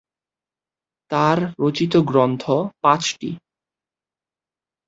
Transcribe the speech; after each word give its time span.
তাঁর 1.11 1.37
রচিত 1.59 1.93
গ্রন্থ 2.09 2.43
পাঁচটি। 2.81 3.29